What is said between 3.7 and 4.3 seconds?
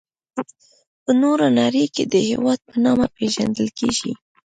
کيږي.